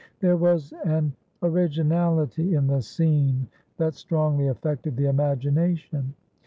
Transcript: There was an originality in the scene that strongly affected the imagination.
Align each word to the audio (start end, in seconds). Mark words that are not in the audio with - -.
There 0.19 0.35
was 0.35 0.73
an 0.83 1.13
originality 1.43 2.55
in 2.55 2.65
the 2.65 2.81
scene 2.81 3.47
that 3.77 3.93
strongly 3.93 4.47
affected 4.47 4.95
the 4.97 5.05
imagination. 5.05 6.15